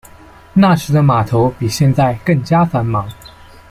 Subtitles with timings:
[0.53, 3.07] 那时的码头比现在更加繁忙。